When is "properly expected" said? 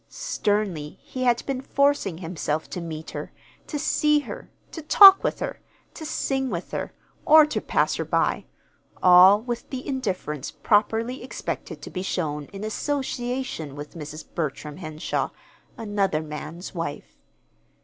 10.49-11.83